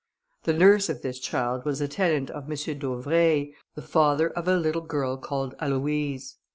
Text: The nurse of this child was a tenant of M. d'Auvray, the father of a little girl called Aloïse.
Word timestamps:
The 0.45 0.53
nurse 0.53 0.89
of 0.89 1.03
this 1.03 1.19
child 1.19 1.63
was 1.63 1.79
a 1.79 1.87
tenant 1.87 2.31
of 2.31 2.49
M. 2.49 2.79
d'Auvray, 2.79 3.53
the 3.75 3.81
father 3.83 4.31
of 4.31 4.47
a 4.47 4.57
little 4.57 4.81
girl 4.81 5.15
called 5.15 5.55
Aloïse. 5.59 6.37